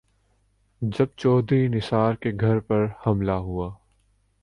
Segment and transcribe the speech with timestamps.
[0.81, 3.69] جب چوہدری نثار کے گھر پر حملہ ہوا۔